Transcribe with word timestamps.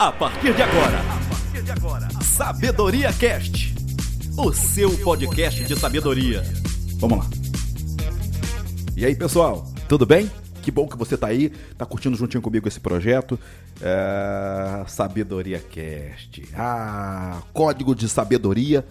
A 0.00 0.10
partir 0.10 0.54
de 0.54 0.62
agora, 0.62 2.08
Sabedoria 2.22 3.12
Cast, 3.12 3.74
o 4.34 4.50
seu 4.50 4.96
podcast 4.96 5.62
de 5.62 5.78
sabedoria. 5.78 6.42
Vamos 6.96 7.18
lá. 7.18 7.26
E 8.96 9.04
aí, 9.04 9.14
pessoal, 9.14 9.70
tudo 9.90 10.06
bem? 10.06 10.30
Que 10.62 10.70
bom 10.70 10.88
que 10.88 10.96
você 10.96 11.18
tá 11.18 11.26
aí, 11.26 11.50
tá 11.76 11.84
curtindo 11.84 12.16
juntinho 12.16 12.40
comigo 12.40 12.66
esse 12.66 12.80
projeto. 12.80 13.38
É... 13.78 14.82
Sabedoria 14.88 15.58
Cast. 15.58 16.48
Ah, 16.56 17.42
código 17.52 17.94
de 17.94 18.08
sabedoria. 18.08 18.86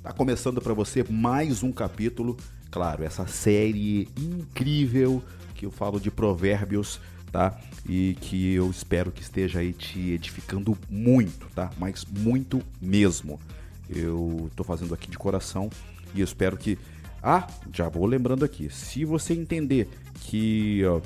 Tá 0.00 0.12
começando 0.12 0.60
para 0.60 0.74
você 0.74 1.04
mais 1.10 1.64
um 1.64 1.72
capítulo. 1.72 2.36
Claro, 2.70 3.02
essa 3.02 3.26
série 3.26 4.08
incrível 4.16 5.24
que 5.56 5.66
eu 5.66 5.72
falo 5.72 5.98
de 5.98 6.08
provérbios 6.08 7.00
tá? 7.32 7.58
E 7.88 8.16
que 8.20 8.52
eu 8.52 8.70
espero 8.70 9.10
que 9.10 9.22
esteja 9.22 9.60
aí 9.60 9.72
te 9.72 10.10
edificando 10.10 10.76
muito, 10.88 11.48
tá? 11.54 11.70
Mas 11.78 12.04
muito 12.04 12.62
mesmo. 12.80 13.40
Eu 13.88 14.50
tô 14.54 14.62
fazendo 14.62 14.94
aqui 14.94 15.10
de 15.10 15.18
coração 15.18 15.70
e 16.14 16.20
eu 16.20 16.24
espero 16.24 16.56
que 16.56 16.78
ah, 17.22 17.46
já 17.72 17.88
vou 17.88 18.04
lembrando 18.04 18.44
aqui. 18.44 18.68
Se 18.70 19.04
você 19.04 19.32
entender 19.32 19.88
que 20.20 20.82
uh, 20.84 21.02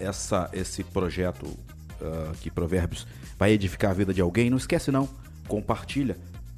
essa, 0.00 0.50
esse 0.52 0.82
projeto 0.82 1.44
uh, 1.44 2.34
que 2.40 2.50
Provérbios 2.50 3.06
vai 3.38 3.52
edificar 3.52 3.92
a 3.92 3.94
vida 3.94 4.12
de 4.12 4.20
alguém, 4.20 4.50
não 4.50 4.56
esquece 4.56 4.90
não, 4.90 5.08
compartilha. 5.46 6.16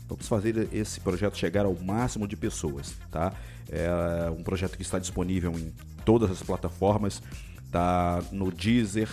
Vamos 0.09 0.27
fazer 0.27 0.69
esse 0.73 1.01
projeto 1.01 1.37
chegar 1.37 1.67
ao 1.67 1.75
máximo 1.75 2.27
de 2.27 2.34
pessoas, 2.34 2.95
tá? 3.11 3.34
É 3.70 4.30
um 4.30 4.42
projeto 4.42 4.77
que 4.77 4.83
está 4.83 4.98
disponível 4.98 5.53
em 5.53 5.70
todas 6.03 6.30
as 6.30 6.42
plataformas 6.42 7.20
tá 7.71 8.23
no 8.33 8.51
Deezer, 8.51 9.09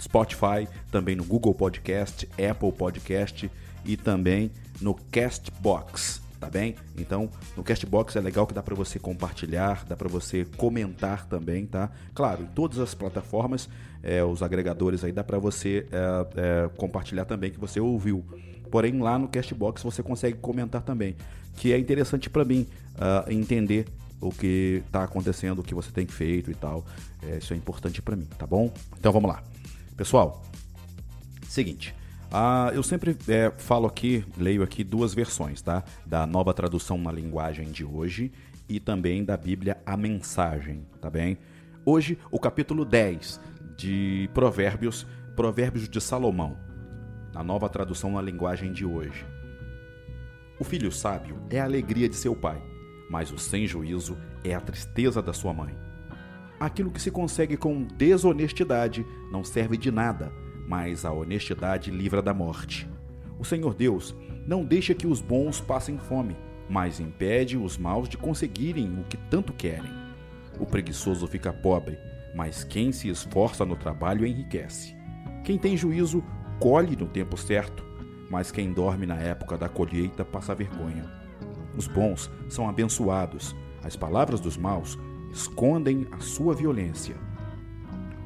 Spotify, 0.00 0.66
também 0.90 1.14
no 1.14 1.24
Google 1.24 1.54
Podcast, 1.54 2.28
Apple 2.32 2.72
Podcast 2.72 3.50
e 3.84 3.96
também 3.96 4.50
no 4.80 4.94
Castbox, 4.94 6.22
tá 6.38 6.48
bem? 6.48 6.74
Então, 6.96 7.28
no 7.56 7.62
Castbox 7.62 8.16
é 8.16 8.20
legal 8.20 8.46
que 8.46 8.54
dá 8.54 8.62
para 8.62 8.74
você 8.74 8.98
compartilhar, 8.98 9.84
dá 9.86 9.96
para 9.96 10.08
você 10.08 10.46
comentar 10.56 11.26
também, 11.26 11.66
tá? 11.66 11.90
Claro, 12.14 12.42
em 12.42 12.46
todas 12.46 12.78
as 12.78 12.94
plataformas, 12.94 13.68
é, 14.02 14.24
os 14.24 14.42
agregadores 14.42 15.04
aí 15.04 15.12
dá 15.12 15.22
para 15.22 15.38
você 15.38 15.86
é, 15.92 16.64
é, 16.64 16.70
compartilhar 16.76 17.26
também 17.26 17.50
que 17.50 17.60
você 17.60 17.78
ouviu. 17.78 18.24
Porém, 18.70 18.98
lá 19.00 19.18
no 19.18 19.28
Castbox 19.28 19.82
você 19.82 20.02
consegue 20.02 20.38
comentar 20.38 20.82
também, 20.82 21.16
que 21.56 21.72
é 21.72 21.78
interessante 21.78 22.30
para 22.30 22.44
mim 22.44 22.66
uh, 22.94 23.30
entender 23.30 23.86
o 24.20 24.30
que 24.30 24.82
está 24.86 25.04
acontecendo, 25.04 25.60
o 25.60 25.62
que 25.62 25.74
você 25.74 25.90
tem 25.90 26.06
feito 26.06 26.50
e 26.50 26.54
tal. 26.54 26.84
É, 27.22 27.38
isso 27.38 27.52
é 27.54 27.56
importante 27.56 28.02
para 28.02 28.16
mim, 28.16 28.28
tá 28.38 28.46
bom? 28.46 28.72
Então 28.98 29.12
vamos 29.12 29.30
lá. 29.30 29.42
Pessoal, 29.96 30.42
seguinte. 31.48 31.94
Ah, 32.32 32.70
eu 32.72 32.82
sempre 32.82 33.16
é, 33.28 33.50
falo 33.58 33.86
aqui, 33.86 34.24
leio 34.38 34.62
aqui 34.62 34.84
duas 34.84 35.12
versões, 35.12 35.60
tá? 35.60 35.82
Da 36.06 36.26
nova 36.26 36.54
tradução 36.54 36.96
na 36.96 37.10
linguagem 37.10 37.72
de 37.72 37.84
hoje 37.84 38.30
e 38.68 38.78
também 38.78 39.24
da 39.24 39.36
Bíblia 39.36 39.78
A 39.84 39.96
Mensagem, 39.96 40.86
tá 41.00 41.10
bem? 41.10 41.38
Hoje, 41.84 42.16
o 42.30 42.38
capítulo 42.38 42.84
10 42.84 43.40
de 43.76 44.30
Provérbios, 44.32 45.04
Provérbios 45.34 45.88
de 45.88 46.00
Salomão, 46.00 46.56
na 47.34 47.42
nova 47.42 47.68
tradução 47.68 48.12
na 48.12 48.22
linguagem 48.22 48.72
de 48.72 48.84
hoje. 48.84 49.26
O 50.58 50.62
filho 50.62 50.92
sábio 50.92 51.42
é 51.50 51.58
a 51.58 51.64
alegria 51.64 52.08
de 52.08 52.14
seu 52.14 52.36
pai, 52.36 52.62
mas 53.10 53.32
o 53.32 53.38
sem 53.38 53.66
juízo 53.66 54.16
é 54.44 54.54
a 54.54 54.60
tristeza 54.60 55.20
da 55.20 55.32
sua 55.32 55.52
mãe. 55.52 55.76
Aquilo 56.60 56.92
que 56.92 57.02
se 57.02 57.10
consegue 57.10 57.56
com 57.56 57.82
desonestidade 57.82 59.04
não 59.32 59.42
serve 59.42 59.76
de 59.76 59.90
nada, 59.90 60.32
mas 60.68 61.04
a 61.04 61.12
honestidade 61.12 61.90
livra 61.90 62.22
da 62.22 62.32
morte. 62.32 62.88
O 63.36 63.44
Senhor 63.44 63.74
Deus 63.74 64.14
não 64.46 64.64
deixa 64.64 64.94
que 64.94 65.08
os 65.08 65.20
bons 65.20 65.60
passem 65.60 65.98
fome, 65.98 66.36
mas 66.68 67.00
impede 67.00 67.56
os 67.56 67.76
maus 67.76 68.08
de 68.08 68.16
conseguirem 68.16 69.00
o 69.00 69.04
que 69.04 69.16
tanto 69.16 69.52
querem. 69.52 69.90
O 70.60 70.64
preguiçoso 70.64 71.26
fica 71.26 71.52
pobre, 71.52 71.98
mas 72.34 72.62
quem 72.62 72.92
se 72.92 73.08
esforça 73.08 73.64
no 73.64 73.74
trabalho 73.74 74.24
enriquece. 74.24 74.94
Quem 75.42 75.58
tem 75.58 75.76
juízo 75.76 76.22
colhe 76.60 76.94
no 76.94 77.06
tempo 77.06 77.36
certo, 77.36 77.84
mas 78.30 78.52
quem 78.52 78.72
dorme 78.72 79.06
na 79.06 79.16
época 79.16 79.58
da 79.58 79.68
colheita 79.68 80.24
passa 80.24 80.54
vergonha. 80.54 81.20
Os 81.76 81.86
bons 81.86 82.30
são 82.48 82.68
abençoados, 82.68 83.54
as 83.82 83.96
palavras 83.96 84.40
dos 84.40 84.56
maus 84.56 84.98
escondem 85.32 86.06
a 86.12 86.20
sua 86.20 86.54
violência. 86.54 87.16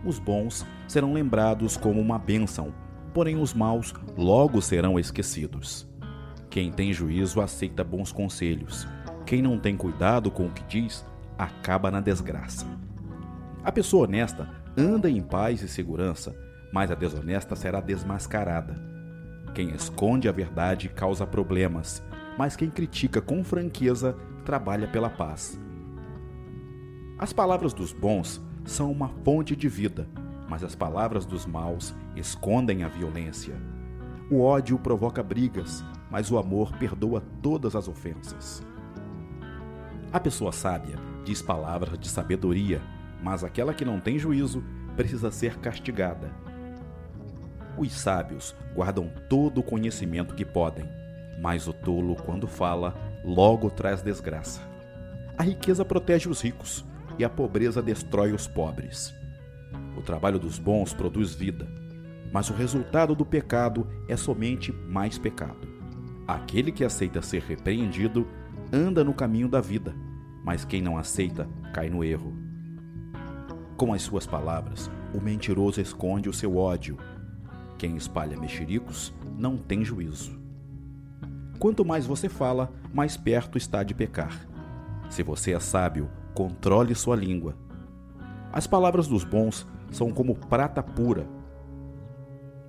Os 0.04 0.18
bons 0.18 0.66
serão 0.86 1.12
lembrados 1.12 1.76
como 1.76 2.00
uma 2.00 2.18
bênção, 2.18 2.74
porém 3.12 3.36
os 3.36 3.54
maus 3.54 3.94
logo 4.16 4.60
serão 4.60 4.98
esquecidos. 4.98 5.88
Quem 6.50 6.70
tem 6.70 6.92
juízo 6.92 7.40
aceita 7.40 7.82
bons 7.82 8.12
conselhos. 8.12 8.86
Quem 9.26 9.40
não 9.40 9.58
tem 9.58 9.76
cuidado 9.76 10.30
com 10.30 10.46
o 10.46 10.50
que 10.50 10.62
diz, 10.64 11.04
acaba 11.38 11.90
na 11.90 12.00
desgraça. 12.00 12.66
A 13.64 13.72
pessoa 13.72 14.04
honesta 14.04 14.48
anda 14.76 15.08
em 15.08 15.22
paz 15.22 15.62
e 15.62 15.68
segurança, 15.68 16.34
mas 16.72 16.90
a 16.90 16.94
desonesta 16.94 17.56
será 17.56 17.80
desmascarada. 17.80 18.76
Quem 19.54 19.70
esconde 19.70 20.28
a 20.28 20.32
verdade 20.32 20.88
causa 20.88 21.26
problemas, 21.26 22.02
mas 22.38 22.56
quem 22.56 22.70
critica 22.70 23.20
com 23.20 23.44
franqueza 23.44 24.16
trabalha 24.44 24.88
pela 24.88 25.08
paz. 25.08 25.60
As 27.18 27.32
palavras 27.32 27.72
dos 27.72 27.92
bons 27.92 28.42
são 28.64 28.90
uma 28.90 29.08
fonte 29.24 29.54
de 29.54 29.68
vida, 29.68 30.08
mas 30.48 30.64
as 30.64 30.74
palavras 30.74 31.24
dos 31.24 31.46
maus 31.46 31.94
escondem 32.16 32.82
a 32.82 32.88
violência. 32.88 33.54
O 34.30 34.40
ódio 34.40 34.78
provoca 34.78 35.22
brigas, 35.22 35.84
mas 36.10 36.30
o 36.30 36.38
amor 36.38 36.72
perdoa 36.76 37.22
todas 37.42 37.76
as 37.76 37.88
ofensas. 37.88 38.66
A 40.12 40.18
pessoa 40.18 40.52
sábia 40.52 40.96
diz 41.24 41.40
palavras 41.40 41.98
de 41.98 42.08
sabedoria, 42.08 42.82
mas 43.22 43.44
aquela 43.44 43.74
que 43.74 43.84
não 43.84 44.00
tem 44.00 44.18
juízo 44.18 44.62
precisa 44.96 45.30
ser 45.30 45.58
castigada. 45.58 46.32
Os 47.76 47.92
sábios 47.92 48.54
guardam 48.74 49.10
todo 49.28 49.58
o 49.58 49.62
conhecimento 49.62 50.34
que 50.34 50.44
podem 50.44 50.84
mas 51.40 51.66
o 51.66 51.72
tolo, 51.72 52.16
quando 52.16 52.46
fala, 52.46 52.94
logo 53.24 53.70
traz 53.70 54.02
desgraça. 54.02 54.60
A 55.36 55.42
riqueza 55.42 55.84
protege 55.84 56.28
os 56.28 56.40
ricos 56.40 56.84
e 57.18 57.24
a 57.24 57.28
pobreza 57.28 57.82
destrói 57.82 58.32
os 58.32 58.46
pobres. 58.46 59.12
O 59.96 60.02
trabalho 60.02 60.38
dos 60.38 60.58
bons 60.58 60.92
produz 60.92 61.34
vida, 61.34 61.66
mas 62.32 62.50
o 62.50 62.54
resultado 62.54 63.14
do 63.14 63.24
pecado 63.24 63.86
é 64.08 64.16
somente 64.16 64.72
mais 64.72 65.18
pecado. 65.18 65.68
Aquele 66.26 66.72
que 66.72 66.84
aceita 66.84 67.20
ser 67.20 67.42
repreendido 67.42 68.26
anda 68.72 69.04
no 69.04 69.14
caminho 69.14 69.48
da 69.48 69.60
vida, 69.60 69.94
mas 70.44 70.64
quem 70.64 70.82
não 70.82 70.96
aceita 70.96 71.48
cai 71.72 71.88
no 71.88 72.02
erro. 72.02 72.36
Com 73.76 73.92
as 73.92 74.02
suas 74.02 74.26
palavras, 74.26 74.90
o 75.12 75.20
mentiroso 75.20 75.80
esconde 75.80 76.28
o 76.28 76.32
seu 76.32 76.56
ódio. 76.56 76.96
Quem 77.76 77.96
espalha 77.96 78.38
mexericos 78.38 79.12
não 79.36 79.56
tem 79.56 79.84
juízo. 79.84 80.43
Quanto 81.58 81.84
mais 81.84 82.06
você 82.06 82.28
fala, 82.28 82.72
mais 82.92 83.16
perto 83.16 83.56
está 83.56 83.82
de 83.82 83.94
pecar. 83.94 84.46
Se 85.08 85.22
você 85.22 85.52
é 85.52 85.60
sábio, 85.60 86.10
controle 86.34 86.94
sua 86.94 87.16
língua. 87.16 87.56
As 88.52 88.66
palavras 88.66 89.06
dos 89.06 89.24
bons 89.24 89.66
são 89.90 90.12
como 90.12 90.34
prata 90.34 90.82
pura. 90.82 91.26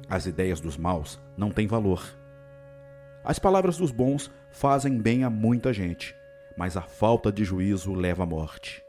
As 0.09 0.25
ideias 0.25 0.59
dos 0.62 0.78
maus 0.78 1.19
não 1.35 1.50
têm 1.50 1.68
valor. 1.68 2.03
As 3.24 3.40
palavras 3.40 3.78
dos 3.78 3.91
bons 3.91 4.31
fazem 4.51 5.00
bem 5.00 5.24
a 5.24 5.29
muita 5.29 5.74
gente, 5.74 6.16
mas 6.57 6.78
a 6.78 6.81
falta 6.81 7.31
de 7.31 7.44
juízo 7.44 7.94
leva 7.94 8.24
à 8.24 8.25
morte. 8.25 8.84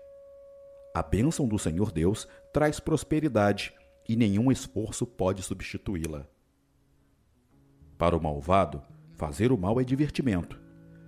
A 0.95 1.03
bênção 1.03 1.49
do 1.49 1.59
Senhor 1.59 1.91
Deus 1.91 2.29
traz 2.53 2.79
prosperidade 2.79 3.75
e 4.09 4.15
nenhum 4.17 4.53
esforço 4.53 5.06
pode 5.06 5.43
substituí-la. 5.43 6.27
Para 7.99 8.17
o 8.17 8.23
malvado, 8.23 8.82
Fazer 9.17 9.51
o 9.51 9.57
mal 9.57 9.81
é 9.81 9.85
divertimento, 9.85 10.61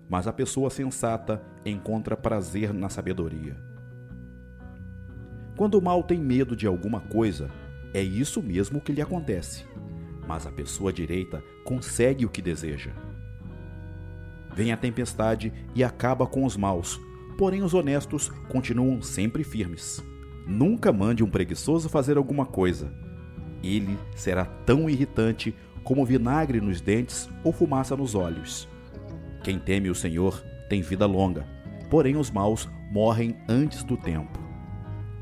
mas 0.08 0.26
a 0.26 0.32
pessoa 0.32 0.70
sensata 0.70 1.42
encontra 1.62 2.16
prazer 2.16 2.72
na 2.72 2.88
sabedoria. 2.88 3.54
Quando 5.58 5.74
o 5.74 5.82
mal 5.82 6.02
tem 6.02 6.18
medo 6.18 6.56
de 6.56 6.66
alguma 6.66 7.00
coisa, 7.00 7.50
é 7.92 8.02
isso 8.02 8.42
mesmo 8.42 8.80
que 8.80 8.92
lhe 8.92 9.02
acontece, 9.02 9.66
mas 10.26 10.46
a 10.46 10.50
pessoa 10.50 10.90
direita 10.90 11.44
consegue 11.64 12.24
o 12.24 12.30
que 12.30 12.40
deseja. 12.40 12.92
Vem 14.54 14.72
a 14.72 14.76
tempestade 14.78 15.52
e 15.74 15.84
acaba 15.84 16.26
com 16.26 16.46
os 16.46 16.56
maus, 16.56 16.98
porém 17.36 17.62
os 17.62 17.74
honestos 17.74 18.30
continuam 18.48 19.02
sempre 19.02 19.44
firmes. 19.44 20.02
Nunca 20.46 20.90
mande 20.90 21.22
um 21.22 21.28
preguiçoso 21.28 21.90
fazer 21.90 22.16
alguma 22.16 22.46
coisa. 22.46 22.90
Ele 23.62 23.98
será 24.16 24.46
tão 24.46 24.88
irritante 24.88 25.54
como 25.88 26.04
vinagre 26.04 26.60
nos 26.60 26.82
dentes 26.82 27.30
ou 27.42 27.50
fumaça 27.50 27.96
nos 27.96 28.14
olhos. 28.14 28.68
Quem 29.42 29.58
teme 29.58 29.88
o 29.88 29.94
Senhor 29.94 30.44
tem 30.68 30.82
vida 30.82 31.06
longa, 31.06 31.46
porém 31.88 32.14
os 32.14 32.30
maus 32.30 32.68
morrem 32.92 33.38
antes 33.48 33.82
do 33.82 33.96
tempo. 33.96 34.38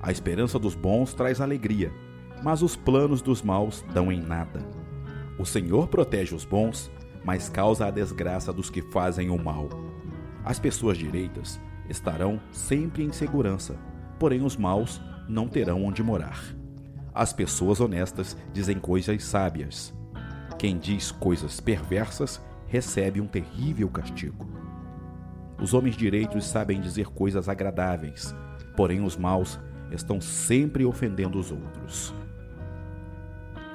A 0.03 0.11
esperança 0.11 0.59
dos 0.59 0.75
bons 0.75 1.15
traz 1.15 1.41
alegria, 1.41 1.93
mas 2.43 2.63
os 2.63 2.75
planos 2.75 3.23
dos 3.23 3.43
maus 3.43 3.85
dão 3.95 4.11
em 4.11 4.21
nada. 4.21 4.59
O 5.39 5.47
Senhor 5.47 5.87
protege 5.87 6.35
os 6.35 6.45
bons, 6.45 6.91
mas 7.25 7.49
causa 7.49 7.87
a 7.87 7.91
desgraça 7.93 8.53
dos 8.53 8.69
que 8.69 8.83
fazem 8.83 9.31
o 9.31 9.39
mal. 9.39 9.69
As 10.45 10.59
pessoas 10.59 10.99
direitas 10.99 11.61
estarão 11.89 12.41
sempre 12.51 13.05
em 13.05 13.13
segurança, 13.13 13.77
porém 14.19 14.43
os 14.43 14.57
maus 14.57 15.01
não 15.29 15.47
terão 15.47 15.85
onde 15.85 16.03
morar. 16.03 16.43
As 17.15 17.33
pessoas 17.33 17.81
honestas 17.81 18.37
dizem 18.53 18.81
coisas 18.81 19.23
sábias. 19.23 19.95
Quem 20.67 20.79
diz 20.79 21.13
coisas 21.13 21.61
perversas 21.61 22.43
recebe 22.67 23.21
um 23.21 23.27
terrível 23.29 23.89
castigo. 23.89 24.49
Os 25.63 25.73
homens 25.73 25.97
direitos 25.97 26.45
sabem 26.45 26.81
dizer 26.81 27.07
coisas 27.07 27.49
agradáveis, 27.49 28.35
porém 28.77 29.01
os 29.01 29.17
maus 29.17 29.61
estão 29.93 30.21
sempre 30.21 30.85
ofendendo 30.85 31.39
os 31.39 31.53
outros. 31.53 32.13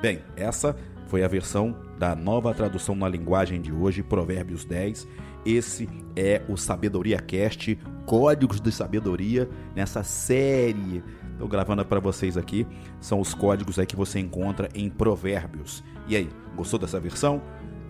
Bem, 0.01 0.19
essa 0.35 0.75
foi 1.07 1.23
a 1.23 1.29
versão 1.29 1.73
da 1.97 2.13
nova 2.13 2.53
tradução 2.53 2.93
na 2.93 3.07
linguagem 3.07 3.61
de 3.61 3.71
hoje, 3.71 4.03
Provérbios 4.03 4.65
10. 4.65 5.07
Esse 5.45 5.89
é 6.15 6.41
o 6.47 6.55
Sabedoria 6.55 7.19
Cast, 7.19 7.77
Códigos 8.05 8.61
de 8.61 8.71
Sabedoria, 8.71 9.49
nessa 9.75 10.03
série. 10.03 11.03
Estou 11.31 11.47
gravando 11.47 11.83
para 11.83 11.99
vocês 11.99 12.38
aqui. 12.38 12.67
São 12.99 13.19
os 13.19 13.33
códigos 13.33 13.79
aí 13.79 13.85
que 13.85 13.95
você 13.95 14.19
encontra 14.19 14.69
em 14.75 14.89
Provérbios. 14.89 15.83
E 16.07 16.15
aí, 16.15 16.29
gostou 16.55 16.79
dessa 16.79 16.99
versão? 16.99 17.41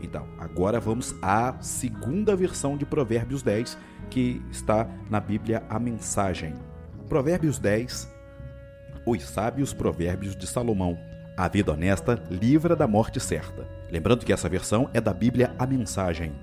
Então, 0.01 0.25
agora 0.39 0.79
vamos 0.79 1.13
à 1.21 1.55
segunda 1.59 2.35
versão 2.35 2.77
de 2.77 2.85
Provérbios 2.85 3.43
10, 3.43 3.77
que 4.09 4.41
está 4.49 4.87
na 5.09 5.19
Bíblia 5.19 5.63
a 5.69 5.77
mensagem. 5.77 6.55
Provérbios 7.09 7.59
10, 7.59 8.09
os 9.05 9.23
sábios 9.23 9.73
provérbios 9.73 10.35
de 10.35 10.47
Salomão. 10.47 10.97
A 11.37 11.47
vida 11.47 11.71
honesta 11.71 12.21
livra 12.29 12.75
da 12.75 12.87
morte 12.87 13.19
certa. 13.19 13.67
Lembrando 13.91 14.25
que 14.25 14.31
essa 14.31 14.47
versão 14.47 14.89
é 14.93 15.01
da 15.01 15.13
Bíblia 15.13 15.53
a 15.59 15.65
mensagem. 15.65 16.33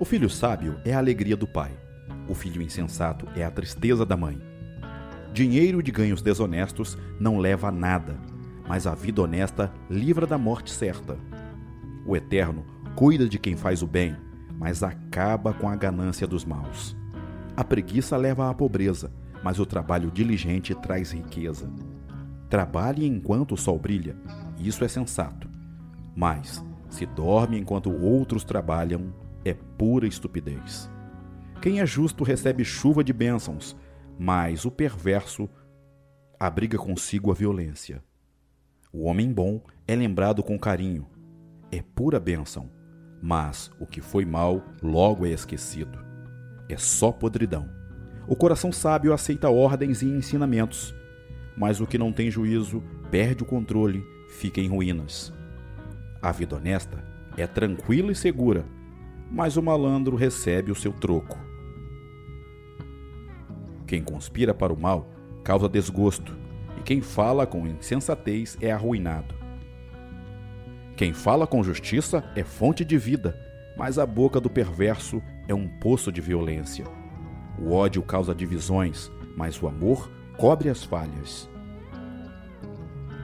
O 0.00 0.04
filho 0.04 0.30
sábio 0.30 0.78
é 0.84 0.94
a 0.94 0.98
alegria 0.98 1.36
do 1.36 1.44
pai. 1.44 1.72
O 2.28 2.34
filho 2.34 2.62
insensato 2.62 3.26
é 3.34 3.42
a 3.42 3.50
tristeza 3.50 4.06
da 4.06 4.16
mãe. 4.16 4.40
Dinheiro 5.32 5.82
de 5.82 5.90
ganhos 5.90 6.22
desonestos 6.22 6.96
não 7.18 7.38
leva 7.38 7.66
a 7.66 7.72
nada, 7.72 8.16
mas 8.68 8.86
a 8.86 8.94
vida 8.94 9.20
honesta 9.20 9.72
livra 9.90 10.24
da 10.24 10.38
morte 10.38 10.70
certa. 10.70 11.18
O 12.06 12.16
Eterno 12.16 12.64
cuida 12.94 13.28
de 13.28 13.40
quem 13.40 13.56
faz 13.56 13.82
o 13.82 13.88
bem, 13.88 14.14
mas 14.56 14.84
acaba 14.84 15.52
com 15.52 15.68
a 15.68 15.74
ganância 15.74 16.28
dos 16.28 16.44
maus. 16.44 16.96
A 17.56 17.64
preguiça 17.64 18.16
leva 18.16 18.48
à 18.48 18.54
pobreza, 18.54 19.12
mas 19.42 19.58
o 19.58 19.66
trabalho 19.66 20.12
diligente 20.12 20.76
traz 20.76 21.10
riqueza. 21.10 21.68
Trabalhe 22.48 23.04
enquanto 23.04 23.54
o 23.54 23.58
sol 23.58 23.80
brilha, 23.80 24.14
isso 24.60 24.84
é 24.84 24.88
sensato. 24.88 25.48
Mas, 26.14 26.64
se 26.88 27.04
dorme 27.04 27.58
enquanto 27.58 27.90
outros 27.90 28.44
trabalham, 28.44 29.12
é 29.44 29.54
pura 29.54 30.06
estupidez. 30.06 30.90
Quem 31.60 31.80
é 31.80 31.86
justo 31.86 32.24
recebe 32.24 32.64
chuva 32.64 33.02
de 33.02 33.12
bênçãos, 33.12 33.76
mas 34.18 34.64
o 34.64 34.70
perverso 34.70 35.48
abriga 36.38 36.78
consigo 36.78 37.30
a 37.30 37.34
violência. 37.34 38.02
O 38.92 39.04
homem 39.04 39.32
bom 39.32 39.60
é 39.86 39.94
lembrado 39.94 40.42
com 40.42 40.58
carinho, 40.58 41.06
é 41.70 41.82
pura 41.82 42.18
bênção, 42.18 42.70
mas 43.20 43.70
o 43.80 43.86
que 43.86 44.00
foi 44.00 44.24
mal 44.24 44.62
logo 44.82 45.26
é 45.26 45.30
esquecido. 45.30 45.98
É 46.68 46.76
só 46.76 47.10
podridão. 47.10 47.68
O 48.26 48.36
coração 48.36 48.70
sábio 48.70 49.12
aceita 49.12 49.50
ordens 49.50 50.02
e 50.02 50.06
ensinamentos, 50.06 50.94
mas 51.56 51.80
o 51.80 51.86
que 51.86 51.98
não 51.98 52.12
tem 52.12 52.30
juízo 52.30 52.82
perde 53.10 53.42
o 53.42 53.46
controle, 53.46 54.04
fica 54.28 54.60
em 54.60 54.68
ruínas. 54.68 55.32
A 56.22 56.30
vida 56.30 56.56
honesta 56.56 57.02
é 57.36 57.46
tranquila 57.46 58.12
e 58.12 58.14
segura, 58.14 58.64
mas 59.30 59.56
o 59.56 59.62
malandro 59.62 60.16
recebe 60.16 60.70
o 60.72 60.74
seu 60.74 60.92
troco. 60.92 61.38
Quem 63.86 64.02
conspira 64.02 64.52
para 64.52 64.72
o 64.72 64.80
mal 64.80 65.10
causa 65.42 65.68
desgosto, 65.68 66.36
e 66.78 66.82
quem 66.82 67.00
fala 67.00 67.46
com 67.46 67.66
insensatez 67.66 68.56
é 68.60 68.70
arruinado. 68.70 69.34
Quem 70.96 71.12
fala 71.12 71.46
com 71.46 71.62
justiça 71.62 72.24
é 72.34 72.42
fonte 72.42 72.84
de 72.84 72.98
vida, 72.98 73.38
mas 73.76 73.98
a 73.98 74.04
boca 74.04 74.40
do 74.40 74.50
perverso 74.50 75.22
é 75.46 75.54
um 75.54 75.68
poço 75.68 76.10
de 76.10 76.20
violência. 76.20 76.84
O 77.58 77.72
ódio 77.72 78.02
causa 78.02 78.34
divisões, 78.34 79.10
mas 79.36 79.62
o 79.62 79.68
amor 79.68 80.10
cobre 80.36 80.68
as 80.68 80.82
falhas. 80.84 81.48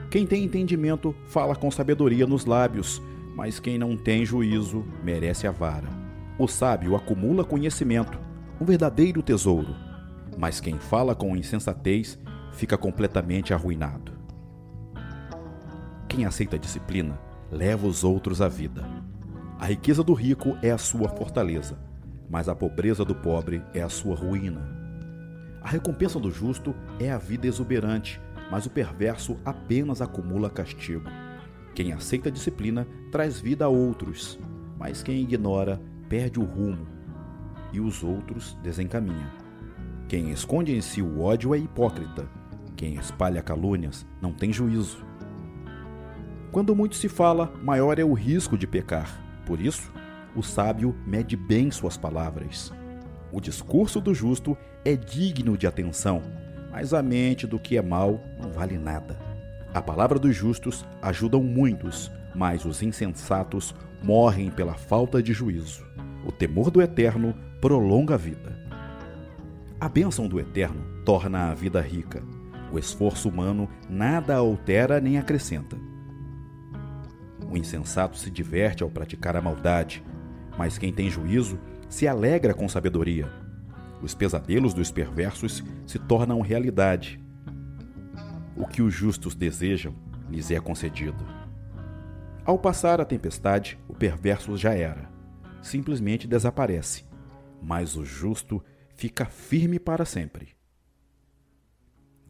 Quem 0.09 0.25
tem 0.25 0.45
entendimento 0.45 1.13
fala 1.25 1.55
com 1.55 1.69
sabedoria 1.69 2.25
nos 2.25 2.45
lábios, 2.45 3.01
mas 3.35 3.59
quem 3.59 3.77
não 3.77 3.97
tem 3.97 4.25
juízo 4.25 4.85
merece 5.03 5.45
a 5.45 5.51
vara. 5.51 5.94
O 6.37 6.49
sábio 6.49 6.97
acumula 6.97 7.45
conhecimento, 7.45 8.19
um 8.59 8.65
verdadeiro 8.65 9.23
tesouro, 9.23 9.73
mas 10.37 10.59
quem 10.59 10.77
fala 10.77 11.15
com 11.15 11.33
insensatez 11.33 12.19
fica 12.51 12.77
completamente 12.77 13.53
arruinado. 13.53 14.11
Quem 16.09 16.25
aceita 16.25 16.59
disciplina 16.59 17.17
leva 17.49 17.87
os 17.87 18.03
outros 18.03 18.41
à 18.41 18.49
vida. 18.49 18.85
A 19.57 19.67
riqueza 19.67 20.03
do 20.03 20.13
rico 20.13 20.57
é 20.61 20.71
a 20.71 20.77
sua 20.77 21.07
fortaleza, 21.07 21.79
mas 22.29 22.49
a 22.49 22.55
pobreza 22.55 23.05
do 23.05 23.15
pobre 23.15 23.63
é 23.73 23.81
a 23.81 23.87
sua 23.87 24.13
ruína. 24.13 24.61
A 25.61 25.69
recompensa 25.69 26.19
do 26.19 26.29
justo 26.29 26.75
é 26.99 27.09
a 27.09 27.17
vida 27.17 27.47
exuberante, 27.47 28.19
mas 28.51 28.65
o 28.65 28.69
perverso 28.69 29.37
apenas 29.45 30.01
acumula 30.01 30.49
castigo. 30.49 31.09
Quem 31.73 31.93
aceita 31.93 32.27
a 32.27 32.31
disciplina 32.31 32.85
traz 33.09 33.39
vida 33.39 33.63
a 33.63 33.69
outros, 33.69 34.37
mas 34.77 35.01
quem 35.01 35.21
ignora 35.21 35.81
perde 36.09 36.39
o 36.39 36.43
rumo 36.43 36.87
e 37.71 37.79
os 37.79 38.03
outros 38.03 38.57
desencaminha. 38.63 39.31
Quem 40.07 40.31
esconde 40.31 40.75
em 40.75 40.81
si 40.81 41.01
o 41.01 41.21
ódio 41.21 41.53
é 41.53 41.57
hipócrita. 41.57 42.27
Quem 42.75 42.95
espalha 42.95 43.41
calúnias 43.41 44.05
não 44.21 44.31
tem 44.31 44.53
juízo. 44.53 45.05
Quando 46.51 46.75
muito 46.75 46.95
se 46.95 47.09
fala, 47.09 47.53
maior 47.63 47.99
é 47.99 48.03
o 48.03 48.13
risco 48.13 48.57
de 48.57 48.67
pecar. 48.67 49.21
Por 49.45 49.59
isso, 49.59 49.91
o 50.35 50.43
sábio 50.43 50.95
mede 51.05 51.35
bem 51.35 51.71
suas 51.71 51.97
palavras. 51.97 52.71
O 53.31 53.41
discurso 53.41 53.99
do 53.99 54.13
justo 54.13 54.57
é 54.85 54.95
digno 54.95 55.57
de 55.57 55.67
atenção, 55.67 56.21
mas 56.71 56.93
a 56.93 57.01
mente 57.01 57.47
do 57.47 57.59
que 57.59 57.77
é 57.77 57.81
mal 57.81 58.21
não 58.41 58.51
vale 58.51 58.77
nada. 58.77 59.17
A 59.73 59.81
palavra 59.81 60.17
dos 60.17 60.35
justos 60.35 60.85
ajudam 61.01 61.43
muitos, 61.43 62.09
mas 62.33 62.63
os 62.63 62.81
insensatos 62.81 63.75
morrem 64.05 64.51
pela 64.51 64.75
falta 64.75 65.21
de 65.21 65.33
juízo. 65.33 65.83
O 66.23 66.31
temor 66.31 66.69
do 66.69 66.79
eterno 66.79 67.33
prolonga 67.59 68.13
a 68.13 68.17
vida. 68.17 68.55
A 69.79 69.89
bênção 69.89 70.27
do 70.27 70.39
eterno 70.39 70.85
torna 71.03 71.49
a 71.49 71.55
vida 71.55 71.81
rica. 71.81 72.23
O 72.71 72.77
esforço 72.77 73.27
humano 73.27 73.67
nada 73.89 74.35
altera 74.35 75.01
nem 75.01 75.17
acrescenta. 75.17 75.75
O 77.49 77.57
insensato 77.57 78.15
se 78.17 78.29
diverte 78.29 78.83
ao 78.83 78.91
praticar 78.91 79.35
a 79.35 79.41
maldade, 79.41 80.03
mas 80.55 80.77
quem 80.77 80.93
tem 80.93 81.09
juízo 81.09 81.59
se 81.89 82.07
alegra 82.07 82.53
com 82.53 82.69
sabedoria. 82.69 83.27
Os 84.03 84.13
pesadelos 84.13 84.73
dos 84.73 84.91
perversos 84.91 85.63
se 85.87 85.97
tornam 85.97 86.41
realidade. 86.41 87.19
O 88.55 88.67
que 88.67 88.83
os 88.83 88.93
justos 88.93 89.33
desejam 89.33 89.95
lhes 90.29 90.51
é 90.51 90.59
concedido. 90.59 91.44
Ao 92.45 92.57
passar 92.57 93.01
a 93.01 93.05
tempestade, 93.05 93.77
o 93.87 93.93
perverso 93.93 94.55
já 94.55 94.73
era. 94.73 95.09
Simplesmente 95.61 96.27
desaparece. 96.27 97.03
Mas 97.61 97.97
o 97.97 98.05
justo 98.05 98.63
fica 98.95 99.25
firme 99.25 99.79
para 99.79 100.05
sempre. 100.05 100.55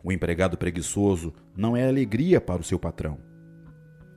O 0.04 0.12
empregado 0.12 0.58
preguiçoso 0.58 1.34
não 1.56 1.76
é 1.76 1.88
alegria 1.88 2.40
para 2.40 2.62
o 2.62 2.64
seu 2.64 2.80
patrão 2.80 3.20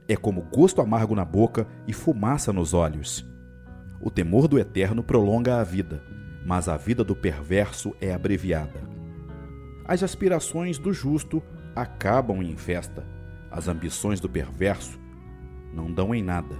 é 0.09 0.17
como 0.17 0.40
gosto 0.40 0.81
amargo 0.81 1.14
na 1.14 1.25
boca 1.25 1.69
e 1.87 1.93
fumaça 1.93 2.50
nos 2.50 2.73
olhos. 2.73 3.28
O 4.00 4.11
temor 4.11 4.49
do 4.49 4.59
eterno 4.59 5.02
prolonga 5.02 5.61
a 5.61 5.64
vida, 5.64 6.02
mas 6.47 6.67
a 6.67 6.78
vida 6.78 7.05
do 7.05 7.14
perverso 7.14 7.95
é 8.00 8.14
abreviada. 8.14 8.88
As 9.85 10.02
aspirações 10.02 10.78
do 10.78 10.95
justo 10.95 11.43
acabam 11.76 12.43
em 12.43 12.57
festa, 12.57 13.07
as 13.50 13.69
ambições 13.69 14.19
do 14.19 14.28
perverso 14.28 14.99
não 15.73 15.93
dão 15.93 16.15
em 16.15 16.23
nada. 16.23 16.57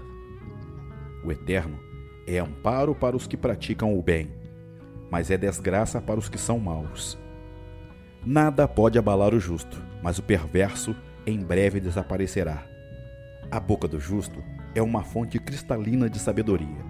O 1.25 1.33
eterno 1.33 1.79
é 2.27 2.39
amparo 2.39 2.95
para 2.95 3.17
os 3.17 3.27
que 3.27 3.37
praticam 3.37 3.99
o 3.99 4.03
bem, 4.03 4.31
mas 5.11 5.31
é 5.31 5.37
desgraça 5.37 6.01
para 6.01 6.19
os 6.19 6.29
que 6.29 6.39
são 6.39 6.59
maus. 6.59 7.19
Nada 8.25 8.69
pode 8.69 8.99
abalar 8.99 9.35
o 9.35 9.41
justo, 9.41 9.83
mas 10.03 10.19
o 10.19 10.23
perverso 10.23 10.95
em 11.27 11.39
breve 11.41 11.81
desaparecerá. 11.81 12.67
A 13.51 13.59
boca 13.59 13.89
do 13.89 13.99
justo 13.99 14.43
é 14.75 14.83
uma 14.83 15.03
fonte 15.03 15.39
cristalina 15.39 16.11
de 16.11 16.19
sabedoria, 16.19 16.85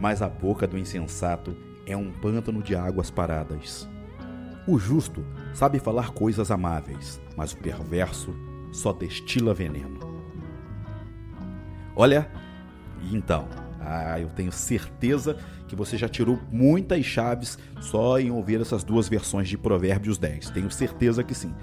mas 0.00 0.22
a 0.22 0.28
boca 0.28 0.66
do 0.66 0.76
insensato 0.76 1.56
é 1.86 1.96
um 1.96 2.10
pântano 2.10 2.62
de 2.62 2.74
águas 2.74 3.10
paradas. 3.10 3.88
O 4.66 4.78
justo 4.78 5.24
sabe 5.54 5.78
falar 5.78 6.10
coisas 6.10 6.50
amáveis, 6.50 7.20
mas 7.36 7.52
o 7.52 7.56
perverso 7.58 8.34
só 8.72 8.92
destila 8.92 9.54
veneno. 9.54 10.09
Olha, 11.94 12.28
Então, 13.12 13.48
ah, 13.80 14.20
eu 14.20 14.28
tenho 14.28 14.52
certeza 14.52 15.36
que 15.66 15.74
você 15.74 15.96
já 15.96 16.08
tirou 16.08 16.38
muitas 16.50 17.04
chaves 17.04 17.58
só 17.80 18.18
em 18.18 18.30
ouvir 18.30 18.60
essas 18.60 18.84
duas 18.84 19.08
versões 19.08 19.48
de 19.48 19.56
Provérbios 19.56 20.18
10. 20.18 20.50
Tenho 20.50 20.70
certeza 20.70 21.24
que 21.24 21.34
sim. 21.34 21.54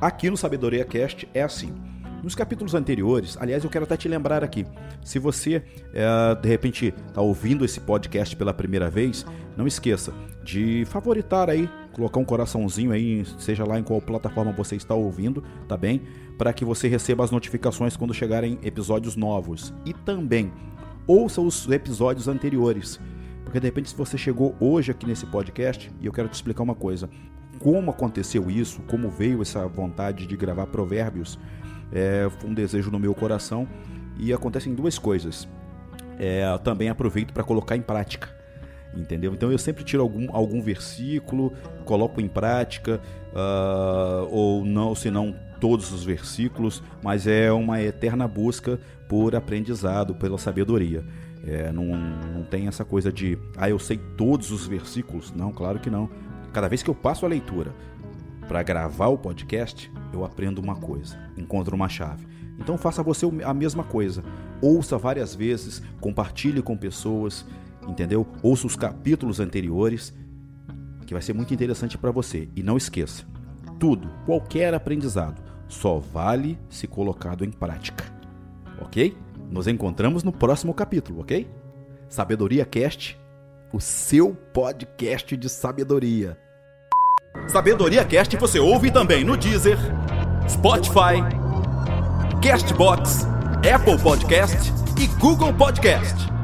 Aqui 0.00 0.30
no 0.30 0.36
Sabedoria 0.36 0.84
Cast 0.84 1.28
é 1.34 1.42
assim. 1.42 1.74
Nos 2.22 2.34
capítulos 2.36 2.74
anteriores, 2.74 3.36
aliás, 3.40 3.64
eu 3.64 3.70
quero 3.70 3.84
até 3.84 3.96
te 3.96 4.08
lembrar 4.08 4.44
aqui, 4.44 4.64
se 5.02 5.18
você 5.18 5.64
é, 5.92 6.34
de 6.40 6.48
repente 6.48 6.94
está 7.08 7.20
ouvindo 7.20 7.64
esse 7.64 7.80
podcast 7.80 8.36
pela 8.36 8.54
primeira 8.54 8.88
vez, 8.88 9.26
não 9.56 9.66
esqueça 9.66 10.14
de 10.44 10.84
favoritar 10.86 11.50
aí, 11.50 11.68
colocar 11.92 12.18
um 12.18 12.24
coraçãozinho 12.24 12.92
aí, 12.92 13.24
seja 13.38 13.64
lá 13.64 13.78
em 13.78 13.82
qual 13.82 14.00
plataforma 14.00 14.52
você 14.52 14.76
está 14.76 14.94
ouvindo, 14.94 15.42
tá 15.68 15.76
bem? 15.76 16.02
Para 16.36 16.52
que 16.52 16.64
você 16.64 16.88
receba 16.88 17.22
as 17.22 17.30
notificações 17.30 17.96
quando 17.96 18.14
chegarem 18.14 18.58
episódios 18.62 19.16
novos. 19.16 19.72
E 19.84 19.92
também 19.92 20.52
ouça 21.06 21.40
os 21.40 21.68
episódios 21.68 22.28
anteriores. 22.28 23.00
Porque 23.44 23.60
de 23.60 23.66
repente, 23.66 23.90
se 23.90 23.96
você 23.96 24.16
chegou 24.16 24.54
hoje 24.58 24.90
aqui 24.90 25.06
nesse 25.06 25.26
podcast, 25.26 25.92
e 26.00 26.06
eu 26.06 26.12
quero 26.12 26.28
te 26.28 26.34
explicar 26.34 26.62
uma 26.62 26.74
coisa: 26.74 27.08
como 27.58 27.90
aconteceu 27.90 28.50
isso, 28.50 28.80
como 28.82 29.10
veio 29.10 29.42
essa 29.42 29.66
vontade 29.66 30.26
de 30.26 30.36
gravar 30.36 30.66
provérbios, 30.66 31.38
é, 31.92 32.28
foi 32.38 32.50
um 32.50 32.54
desejo 32.54 32.90
no 32.90 32.98
meu 32.98 33.14
coração 33.14 33.68
e 34.18 34.32
acontecem 34.32 34.74
duas 34.74 34.98
coisas. 34.98 35.48
É, 36.18 36.46
também 36.58 36.88
aproveito 36.88 37.32
para 37.32 37.42
colocar 37.42 37.76
em 37.76 37.82
prática, 37.82 38.34
entendeu? 38.94 39.32
Então 39.32 39.50
eu 39.50 39.58
sempre 39.58 39.84
tiro 39.84 40.02
algum, 40.02 40.26
algum 40.34 40.60
versículo, 40.60 41.52
coloco 41.84 42.20
em 42.20 42.28
prática, 42.28 43.00
uh, 43.32 44.28
ou 44.30 44.64
não, 44.64 44.94
se 44.94 45.10
não 45.10 45.34
todos 45.60 45.92
os 45.92 46.04
versículos, 46.04 46.82
mas 47.02 47.26
é 47.26 47.52
uma 47.52 47.80
eterna 47.80 48.26
busca 48.26 48.80
por 49.08 49.36
aprendizado, 49.36 50.14
pela 50.14 50.36
sabedoria. 50.36 51.04
É, 51.44 51.72
não, 51.72 51.84
não 51.84 52.44
tem 52.44 52.68
essa 52.68 52.84
coisa 52.84 53.12
de, 53.12 53.38
ah, 53.56 53.68
eu 53.68 53.78
sei 53.78 53.96
todos 54.16 54.50
os 54.50 54.66
versículos. 54.66 55.32
Não, 55.32 55.52
claro 55.52 55.78
que 55.78 55.90
não. 55.90 56.08
Cada 56.52 56.68
vez 56.68 56.82
que 56.82 56.90
eu 56.90 56.94
passo 56.94 57.24
a 57.24 57.28
leitura 57.28 57.72
para 58.48 58.62
gravar 58.62 59.06
o 59.06 59.18
podcast, 59.18 59.90
eu 60.12 60.24
aprendo 60.24 60.60
uma 60.60 60.76
coisa, 60.76 61.18
encontro 61.36 61.74
uma 61.74 61.88
chave. 61.88 62.26
Então 62.58 62.76
faça 62.76 63.02
você 63.02 63.26
a 63.44 63.54
mesma 63.54 63.82
coisa. 63.82 64.22
Ouça 64.60 64.98
várias 64.98 65.34
vezes, 65.34 65.82
compartilhe 66.00 66.62
com 66.62 66.76
pessoas, 66.76 67.46
entendeu? 67.88 68.26
Ouça 68.42 68.66
os 68.66 68.76
capítulos 68.76 69.40
anteriores, 69.40 70.14
que 71.06 71.14
vai 71.14 71.22
ser 71.22 71.32
muito 71.32 71.52
interessante 71.52 71.98
para 71.98 72.10
você. 72.10 72.48
E 72.54 72.62
não 72.62 72.76
esqueça, 72.76 73.24
tudo, 73.78 74.10
qualquer 74.24 74.74
aprendizado, 74.74 75.42
só 75.68 75.98
vale 75.98 76.58
se 76.68 76.86
colocado 76.86 77.44
em 77.44 77.50
prática. 77.50 78.04
Ok? 78.80 79.16
Nos 79.50 79.66
encontramos 79.66 80.22
no 80.22 80.32
próximo 80.32 80.72
capítulo, 80.72 81.20
ok? 81.20 81.48
Sabedoria 82.08 82.64
Cast, 82.64 83.18
o 83.72 83.80
seu 83.80 84.34
podcast 84.52 85.36
de 85.36 85.48
sabedoria. 85.48 86.38
Sabedoria 87.48 88.04
Cast 88.04 88.36
você 88.36 88.58
ouve 88.58 88.90
também 88.90 89.24
no 89.24 89.36
Deezer, 89.36 89.78
Spotify, 90.48 91.22
Castbox, 92.42 93.26
Apple 93.72 93.98
Podcast 94.02 94.72
e 95.00 95.06
Google 95.18 95.52
Podcast. 95.54 96.41